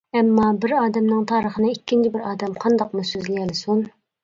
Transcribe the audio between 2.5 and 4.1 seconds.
قانداقمۇ سۆزلىيەلىسۇن.